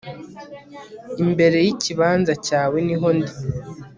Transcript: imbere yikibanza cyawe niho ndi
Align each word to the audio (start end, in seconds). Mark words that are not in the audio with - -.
imbere 1.23 1.57
yikibanza 1.65 2.33
cyawe 2.45 2.77
niho 2.85 3.09
ndi 3.17 3.33